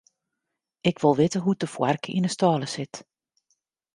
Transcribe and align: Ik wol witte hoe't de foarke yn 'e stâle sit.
Ik 0.89 0.97
wol 1.01 1.15
witte 1.21 1.39
hoe't 1.43 1.59
de 1.63 1.69
foarke 1.75 2.09
yn 2.17 2.27
'e 2.27 2.31
stâle 2.35 2.67
sit. 2.73 2.95